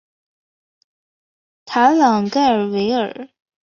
[1.67, 3.29] 埃朗盖尔维尔。